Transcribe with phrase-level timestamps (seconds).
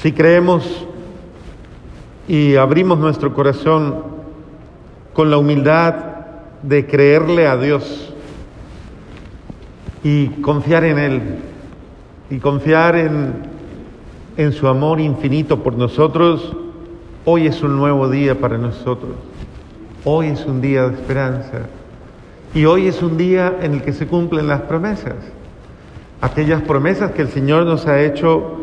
[0.00, 0.64] Si creemos
[2.26, 4.02] y abrimos nuestro corazón
[5.12, 5.94] con la humildad
[6.62, 8.14] de creerle a Dios
[10.02, 11.22] y confiar en Él
[12.30, 13.42] y confiar en,
[14.38, 16.56] en su amor infinito por nosotros,
[17.26, 19.16] hoy es un nuevo día para nosotros.
[20.06, 21.66] Hoy es un día de esperanza.
[22.54, 25.16] Y hoy es un día en el que se cumplen las promesas.
[26.22, 28.59] Aquellas promesas que el Señor nos ha hecho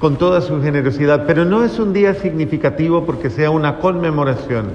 [0.00, 1.26] con toda su generosidad.
[1.26, 4.70] Pero no es un día significativo porque sea una conmemoración.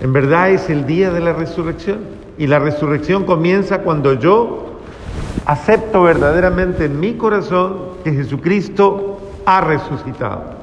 [0.00, 1.98] En verdad es el día de la resurrección.
[2.38, 4.80] Y la resurrección comienza cuando yo
[5.46, 10.62] acepto verdaderamente en mi corazón que Jesucristo ha resucitado.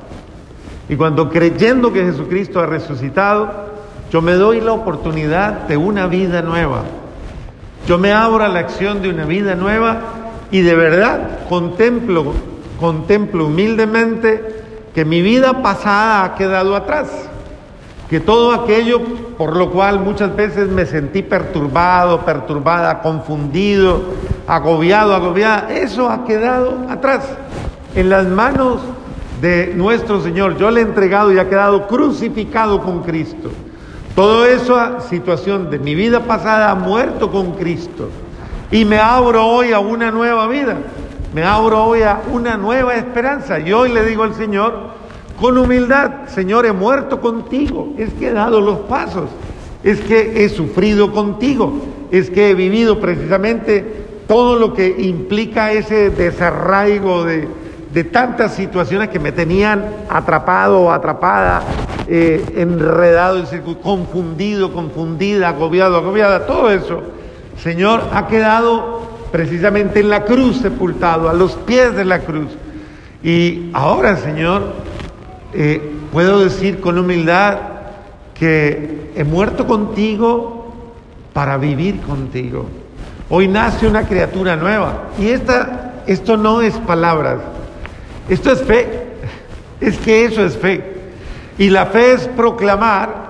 [0.88, 3.70] Y cuando creyendo que Jesucristo ha resucitado,
[4.12, 6.84] yo me doy la oportunidad de una vida nueva.
[7.88, 10.02] Yo me abro a la acción de una vida nueva
[10.52, 12.34] y de verdad contemplo,
[12.80, 14.64] contemplo humildemente
[14.94, 17.10] que mi vida pasada ha quedado atrás.
[18.10, 19.02] Que todo aquello
[19.38, 24.02] por lo cual muchas veces me sentí perturbado, perturbada, confundido,
[24.48, 27.24] agobiado, agobiada, eso ha quedado atrás.
[27.96, 28.82] En las manos
[29.42, 33.50] de nuestro Señor, yo le he entregado y ha quedado crucificado con Cristo.
[34.16, 38.10] Toda esa situación de mi vida pasada ha muerto con Cristo.
[38.72, 40.76] Y me abro hoy a una nueva vida.
[41.34, 43.60] Me abro hoy a una nueva esperanza.
[43.60, 44.74] Y hoy le digo al Señor,
[45.40, 47.94] con humildad, Señor, he muerto contigo.
[47.98, 49.30] Es que he dado los pasos.
[49.84, 51.74] Es que he sufrido contigo.
[52.12, 57.48] Es que he vivido precisamente todo lo que implica ese desarraigo de,
[57.94, 61.64] de tantas situaciones que me tenían atrapado o atrapada,
[62.08, 63.44] eh, enredado,
[63.82, 67.02] confundido, confundida, agobiado, agobiada, todo eso,
[67.58, 72.50] Señor, ha quedado precisamente en la cruz sepultado, a los pies de la cruz.
[73.24, 74.74] Y ahora, Señor,
[75.54, 77.58] eh, puedo decir con humildad
[78.34, 80.74] que he muerto contigo
[81.34, 82.66] para vivir contigo.
[83.30, 85.10] Hoy nace una criatura nueva.
[85.20, 87.40] Y esta, esto no es palabras,
[88.28, 89.08] esto es fe.
[89.80, 90.84] Es que eso es fe.
[91.58, 93.30] Y la fe es proclamar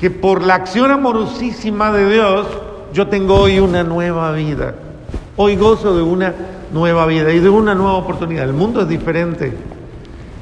[0.00, 2.46] que por la acción amorosísima de Dios,
[2.92, 4.74] yo tengo hoy una nueva vida.
[5.36, 6.34] Hoy gozo de una
[6.72, 8.44] nueva vida y de una nueva oportunidad.
[8.44, 9.52] El mundo es diferente.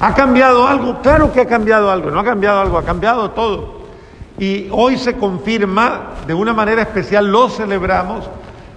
[0.01, 1.01] ¿Ha cambiado algo?
[1.03, 2.11] Claro que ha cambiado algo.
[2.11, 3.85] No ha cambiado algo, ha cambiado todo.
[4.39, 8.29] Y hoy se confirma, de una manera especial, lo celebramos,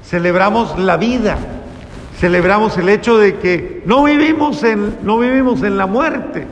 [0.03, 1.38] celebramos la vida
[2.19, 6.47] celebramos el hecho de que no vivimos en, no vivimos en la muerte,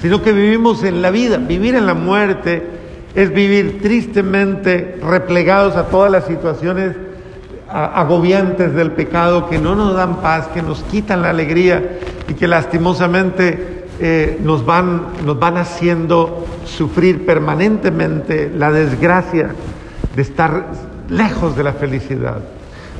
[0.00, 1.36] sino que vivimos en la vida.
[1.36, 2.62] Vivir en la muerte
[3.14, 6.96] es vivir tristemente replegados a todas las situaciones
[7.72, 12.46] agobiantes del pecado que no nos dan paz, que nos quitan la alegría y que
[12.46, 19.54] lastimosamente eh, nos, van, nos van haciendo sufrir permanentemente la desgracia
[20.14, 20.66] de estar
[21.08, 22.38] lejos de la felicidad.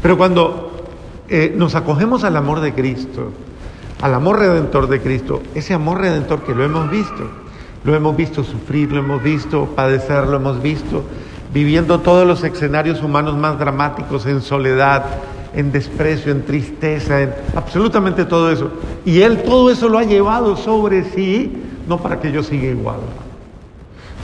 [0.01, 0.87] Pero cuando
[1.29, 3.33] eh, nos acogemos al amor de Cristo,
[4.01, 7.31] al amor redentor de Cristo, ese amor redentor que lo hemos visto,
[7.85, 11.05] lo hemos visto sufrir, lo hemos visto padecer, lo hemos visto
[11.53, 15.05] viviendo todos los escenarios humanos más dramáticos en soledad,
[15.55, 18.71] en desprecio, en tristeza, en absolutamente todo eso.
[19.05, 21.53] Y Él todo eso lo ha llevado sobre sí,
[21.87, 23.01] no para que yo siga igual,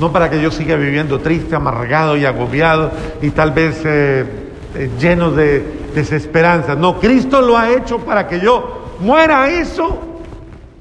[0.01, 2.91] no para que yo siga viviendo triste, amargado y agobiado
[3.21, 4.25] y tal vez eh,
[4.75, 5.65] eh, lleno de
[5.95, 6.75] desesperanza.
[6.75, 9.99] No, Cristo lo ha hecho para que yo muera eso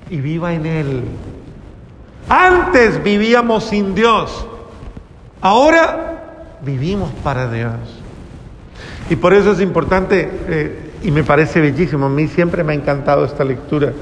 [0.09, 1.03] y viva en Él.
[2.29, 4.45] Antes vivíamos sin Dios,
[5.41, 6.16] ahora
[6.61, 7.73] vivimos para Dios.
[9.09, 12.75] Y por eso es importante, eh, y me parece bellísimo, a mí siempre me ha
[12.75, 13.93] encantado esta lectura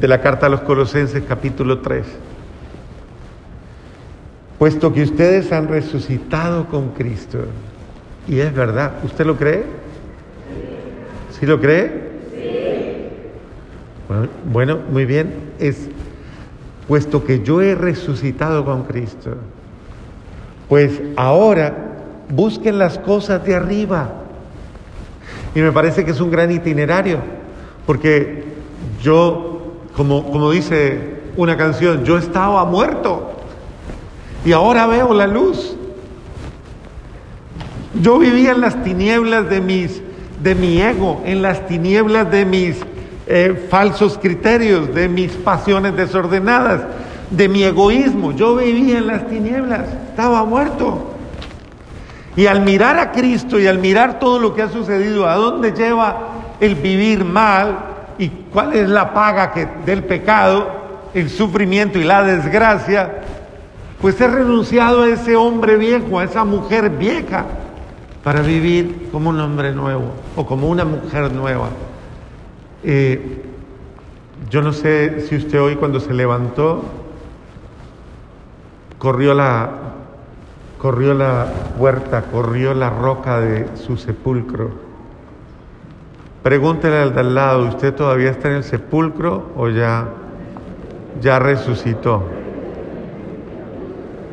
[0.00, 2.06] de la carta a los Colosenses capítulo 3.
[4.58, 7.38] Puesto que ustedes han resucitado con Cristo,
[8.28, 9.64] y es verdad, ¿usted lo cree?
[11.38, 12.06] ¿Sí lo cree?
[12.32, 13.06] Sí.
[14.50, 15.34] Bueno, muy bien.
[15.58, 15.88] Es
[16.88, 19.34] puesto que yo he resucitado con Cristo,
[20.68, 21.85] pues ahora
[22.28, 24.10] busquen las cosas de arriba.
[25.54, 27.18] Y me parece que es un gran itinerario,
[27.86, 28.44] porque
[29.02, 33.32] yo, como, como dice una canción, yo estaba muerto
[34.44, 35.76] y ahora veo la luz.
[38.00, 40.02] Yo vivía en las tinieblas de mis
[40.42, 42.76] de mi ego, en las tinieblas de mis
[43.26, 46.82] eh, falsos criterios, de mis pasiones desordenadas,
[47.30, 48.32] de mi egoísmo.
[48.32, 51.15] Yo vivía en las tinieblas, estaba muerto.
[52.36, 55.72] Y al mirar a Cristo y al mirar todo lo que ha sucedido, a dónde
[55.72, 56.28] lleva
[56.60, 57.78] el vivir mal
[58.18, 59.52] y cuál es la paga
[59.84, 60.68] del pecado,
[61.14, 63.22] el sufrimiento y la desgracia,
[64.00, 67.46] pues he renunciado a ese hombre viejo, a esa mujer vieja,
[68.22, 71.70] para vivir como un hombre nuevo o como una mujer nueva.
[72.84, 73.42] Eh,
[74.50, 76.84] yo no sé si usted hoy cuando se levantó
[78.98, 79.70] corrió la,
[80.78, 81.46] corrió la
[81.78, 84.70] puerta, corrió la roca de su sepulcro.
[86.42, 90.06] Pregúntele al de al lado, ¿usted todavía está en el sepulcro o ya,
[91.20, 92.22] ya resucitó?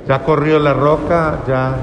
[0.08, 1.40] ¿Ya corrió la roca?
[1.48, 1.76] ¿Ya,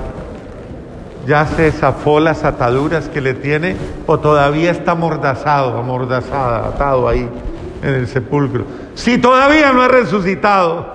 [1.26, 3.76] ¿Ya se zafó las ataduras que le tiene?
[4.06, 7.28] ¿O todavía está amordazado, amordazada, atado ahí
[7.82, 8.64] en el sepulcro?
[8.94, 10.94] Si todavía no ha resucitado,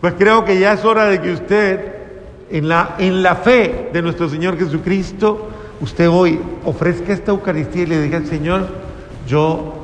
[0.00, 1.99] pues creo que ya es hora de que usted,
[2.50, 5.48] en la, en la fe de nuestro Señor Jesucristo,
[5.80, 8.68] usted hoy ofrezca esta Eucaristía y le diga Señor,
[9.26, 9.74] yo,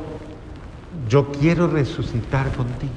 [1.08, 2.92] yo quiero resucitar contigo,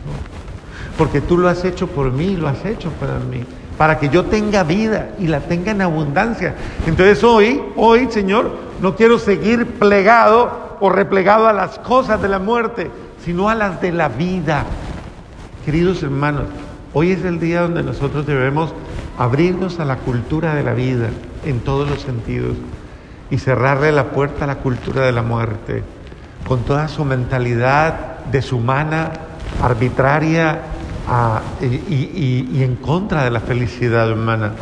[0.97, 3.43] porque tú lo has hecho por mí, lo has hecho para mí,
[3.77, 6.55] para que yo tenga vida y la tenga en abundancia.
[6.87, 8.51] Entonces hoy, hoy, Señor,
[8.81, 12.89] no quiero seguir plegado o replegado a las cosas de la muerte,
[13.23, 14.65] sino a las de la vida.
[15.63, 16.45] Queridos hermanos,
[16.91, 18.73] Hoy es el día donde nosotros debemos
[19.19, 21.09] abrirnos a la cultura de la vida
[21.45, 22.55] en todos los sentidos
[23.29, 25.83] y cerrarle la puerta a la cultura de la muerte
[26.47, 29.11] con toda su mentalidad deshumana,
[29.61, 30.61] arbitraria
[31.61, 34.53] y, en contra de la felicidad humana.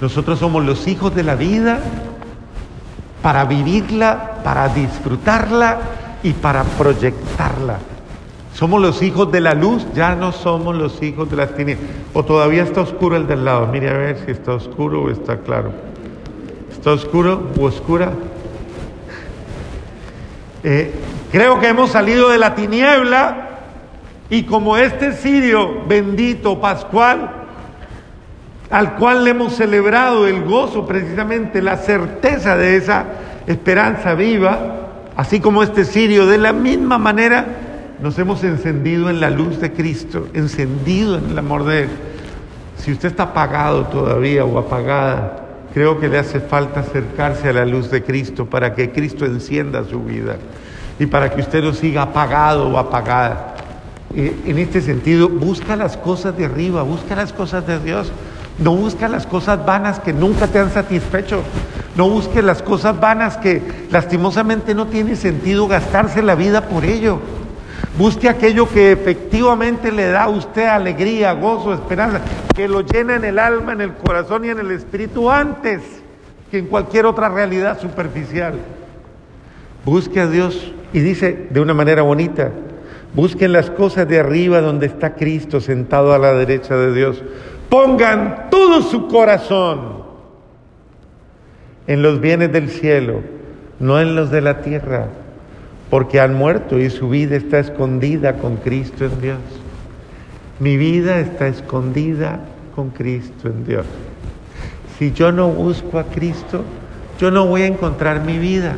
[0.00, 1.80] Nosotros somos los hijos de la vida
[3.22, 5.78] para vivirla, para disfrutarla
[6.22, 7.78] y para proyectarla.
[8.56, 11.90] Somos los hijos de la luz, ya no somos los hijos de las tinieblas.
[12.14, 13.66] O todavía está oscuro el del lado.
[13.66, 15.72] Mire a ver si está oscuro o está claro.
[16.72, 18.12] ¿Está oscuro o oscura?
[20.64, 20.90] Eh,
[21.30, 23.58] creo que hemos salido de la tiniebla
[24.30, 27.30] y como este sirio bendito pascual,
[28.70, 33.04] al cual le hemos celebrado el gozo, precisamente la certeza de esa
[33.46, 34.58] esperanza viva,
[35.14, 37.65] así como este sirio, de la misma manera
[38.00, 41.88] nos hemos encendido en la luz de Cristo, encendido en el amor de Él.
[42.78, 47.64] Si usted está apagado todavía o apagada, creo que le hace falta acercarse a la
[47.64, 50.36] luz de Cristo para que Cristo encienda su vida
[50.98, 53.54] y para que usted no siga apagado o apagada.
[54.14, 58.12] en este sentido, busca las cosas de arriba, busca las cosas de Dios.
[58.58, 61.42] No busca las cosas vanas que nunca te han satisfecho.
[61.94, 63.60] No busque las cosas vanas que
[63.90, 67.20] lastimosamente no tiene sentido gastarse la vida por ello.
[67.98, 72.20] Busque aquello que efectivamente le da a usted alegría, gozo, esperanza,
[72.54, 75.80] que lo llena en el alma, en el corazón y en el espíritu antes
[76.50, 78.56] que en cualquier otra realidad superficial.
[79.86, 82.50] Busque a Dios y dice de una manera bonita,
[83.14, 87.22] busquen las cosas de arriba donde está Cristo sentado a la derecha de Dios.
[87.70, 90.04] Pongan todo su corazón
[91.86, 93.22] en los bienes del cielo,
[93.80, 95.08] no en los de la tierra
[95.90, 99.38] porque han muerto y su vida está escondida con Cristo en Dios.
[100.58, 102.40] Mi vida está escondida
[102.74, 103.86] con Cristo en Dios.
[104.98, 106.62] Si yo no busco a Cristo,
[107.20, 108.74] yo no voy a encontrar mi vida.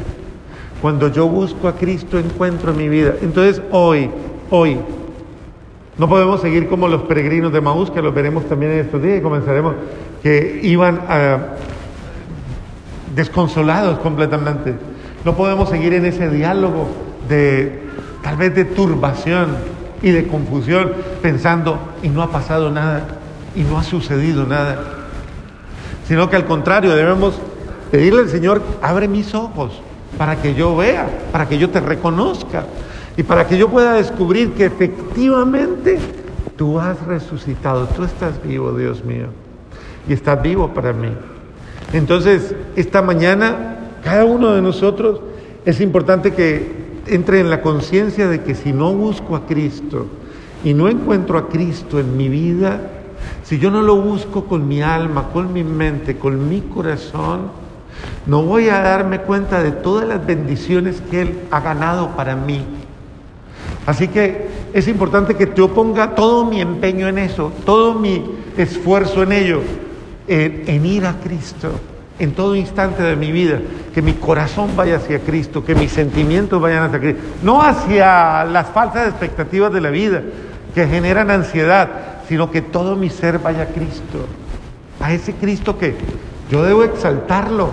[0.82, 3.14] Cuando yo busco a Cristo, encuentro mi vida.
[3.22, 4.10] Entonces hoy,
[4.50, 4.78] hoy,
[5.96, 9.18] no podemos seguir como los peregrinos de Maús, que los veremos también en estos días
[9.18, 9.74] y comenzaremos,
[10.22, 11.38] que iban ah,
[13.14, 14.74] desconsolados completamente
[15.24, 16.88] no podemos seguir en ese diálogo
[17.28, 17.82] de
[18.22, 19.56] tal vez de turbación
[20.02, 23.04] y de confusión, pensando, y no ha pasado nada,
[23.54, 24.78] y no ha sucedido nada.
[26.06, 27.38] Sino que al contrario, debemos
[27.90, 29.80] pedirle al Señor, abre mis ojos
[30.16, 32.64] para que yo vea, para que yo te reconozca
[33.16, 35.98] y para que yo pueda descubrir que efectivamente
[36.56, 39.26] tú has resucitado, tú estás vivo, Dios mío,
[40.08, 41.10] y estás vivo para mí.
[41.92, 45.20] Entonces, esta mañana cada uno de nosotros
[45.64, 50.06] es importante que entre en la conciencia de que si no busco a Cristo
[50.64, 52.80] y no encuentro a Cristo en mi vida,
[53.42, 57.50] si yo no lo busco con mi alma, con mi mente, con mi corazón,
[58.26, 62.64] no voy a darme cuenta de todas las bendiciones que Él ha ganado para mí.
[63.86, 68.22] Así que es importante que yo ponga todo mi empeño en eso, todo mi
[68.56, 69.60] esfuerzo en ello,
[70.26, 71.70] en, en ir a Cristo
[72.18, 73.60] en todo instante de mi vida,
[73.94, 78.68] que mi corazón vaya hacia Cristo, que mis sentimientos vayan hacia Cristo, no hacia las
[78.68, 80.22] falsas expectativas de la vida
[80.74, 81.88] que generan ansiedad,
[82.28, 84.26] sino que todo mi ser vaya a Cristo,
[85.00, 85.94] a ese Cristo que
[86.50, 87.70] yo debo exaltarlo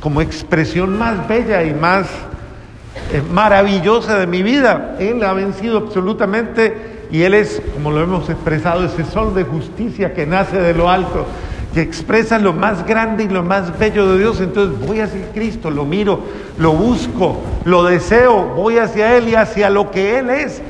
[0.00, 2.06] como expresión más bella y más
[3.12, 4.96] eh, maravillosa de mi vida.
[4.98, 10.14] Él ha vencido absolutamente y Él es, como lo hemos expresado, ese sol de justicia
[10.14, 11.26] que nace de lo alto,
[11.72, 14.40] que expresa lo más grande y lo más bello de Dios.
[14.40, 16.20] Entonces voy hacia Cristo, lo miro,
[16.58, 20.60] lo busco, lo deseo, voy hacia Él y hacia lo que Él es,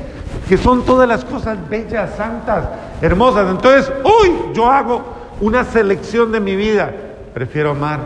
[0.48, 2.68] que son todas las cosas bellas, santas,
[3.00, 3.50] hermosas.
[3.50, 5.02] Entonces hoy yo hago
[5.40, 6.92] una selección de mi vida.
[7.32, 8.00] Prefiero amar,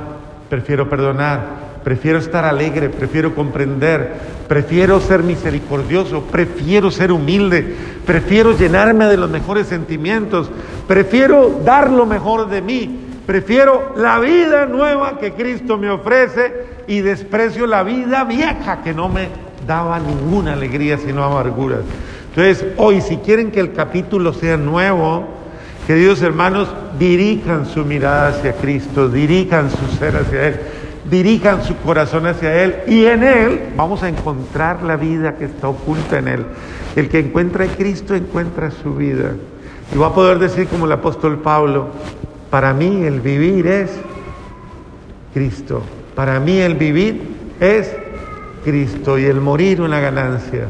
[0.48, 4.14] prefiero perdonar, prefiero estar alegre, prefiero comprender,
[4.48, 7.76] prefiero ser misericordioso, prefiero ser humilde,
[8.06, 10.50] prefiero llenarme de los mejores sentimientos,
[10.88, 16.54] prefiero dar lo mejor de mí, prefiero la vida nueva que Cristo me ofrece
[16.86, 19.28] y desprecio la vida vieja que no me
[19.66, 21.80] daba ninguna alegría sino amarguras.
[22.30, 25.28] Entonces, hoy si quieren que el capítulo sea nuevo,
[25.86, 30.60] queridos hermanos, dirijan su mirada hacia Cristo, dirijan su ser hacia Él
[31.14, 35.68] dirijan su corazón hacia Él y en Él vamos a encontrar la vida que está
[35.68, 36.46] oculta en Él.
[36.96, 39.32] El que encuentra a Cristo encuentra su vida.
[39.94, 41.88] Y va a poder decir como el apóstol Pablo,
[42.50, 43.90] para mí el vivir es
[45.32, 45.82] Cristo.
[46.16, 47.22] Para mí el vivir
[47.60, 47.94] es
[48.64, 50.66] Cristo y el morir una ganancia.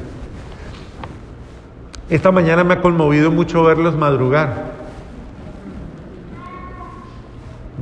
[2.10, 4.73] Esta mañana me ha conmovido mucho verlos madrugar.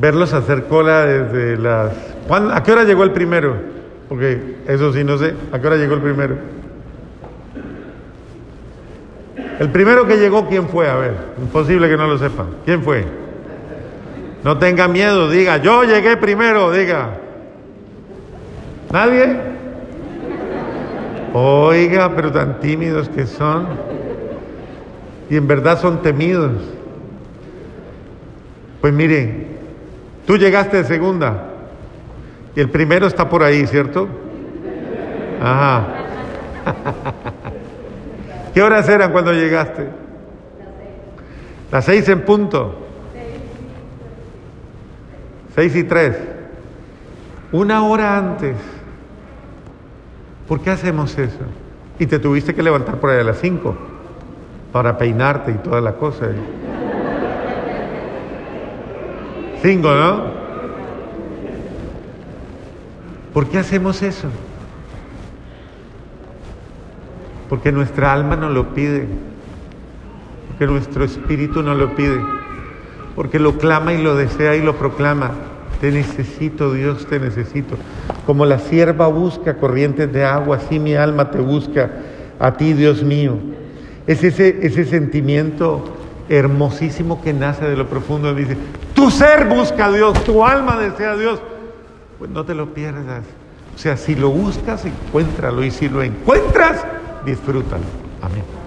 [0.03, 1.93] Verlos hacer cola desde las
[2.29, 3.55] ¿A qué hora llegó el primero?
[4.09, 5.33] Porque eso sí no sé.
[5.53, 6.39] ¿A qué hora llegó el primero?
[9.61, 10.89] El primero que llegó, ¿quién fue?
[10.89, 12.47] A ver, imposible que no lo sepa.
[12.65, 13.05] ¿Quién fue?
[14.43, 17.11] No tenga miedo, diga, yo llegué primero, diga.
[18.91, 19.37] ¿Nadie?
[21.33, 23.69] Oiga, pero tan tímidos que son.
[25.31, 26.55] Y en verdad son temidos.
[28.81, 29.52] Pues mire,
[30.27, 31.49] tú llegaste de segunda.
[32.55, 34.09] Y el primero está por ahí, ¿cierto?
[35.41, 35.87] Ajá.
[38.55, 39.89] ¿Qué horas eran cuando llegaste?
[41.71, 42.77] Las seis en punto.
[45.55, 46.17] Seis y tres.
[47.51, 48.57] Una hora antes.
[50.47, 51.41] ¿Por qué hacemos eso?
[51.99, 53.75] Y te tuviste que levantar por ahí a las cinco
[54.71, 56.27] para peinarte y toda la cosa.
[59.65, 60.25] ¿No?
[63.33, 64.29] ¿Por qué hacemos eso?
[67.49, 69.07] Porque nuestra alma no lo pide,
[70.49, 72.21] porque nuestro espíritu no lo pide,
[73.15, 75.31] porque lo clama y lo desea y lo proclama.
[75.81, 77.77] Te necesito, Dios, te necesito.
[78.27, 81.91] Como la sierva busca corrientes de agua, así mi alma te busca
[82.39, 83.37] a ti, Dios mío.
[84.07, 88.35] Es ese, ese sentimiento hermosísimo que nace de lo profundo.
[88.35, 88.57] Dice,
[88.95, 91.41] tu ser busca a Dios, tu alma desea a Dios
[92.23, 93.25] pues no te lo pierdas.
[93.75, 96.87] O sea, si lo buscas, encuéntralo y si lo encuentras,
[97.27, 97.83] disfrútalo.
[98.23, 98.62] Amén.